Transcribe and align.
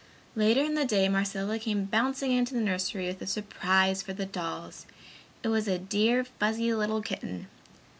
Later 0.35 0.61
in 0.63 0.73
the 0.73 0.83
day 0.83 1.07
Marcella 1.09 1.59
came 1.59 1.85
bouncing 1.85 2.31
into 2.31 2.55
the 2.55 2.59
nursery 2.59 3.05
with 3.05 3.21
a 3.21 3.27
surprise 3.27 4.01
for 4.01 4.13
the 4.13 4.25
dolls. 4.25 4.87
It 5.43 5.49
was 5.49 5.67
a 5.67 5.77
dear 5.77 6.23
fuzzy 6.23 6.73
little 6.73 7.03
kitten. 7.03 7.45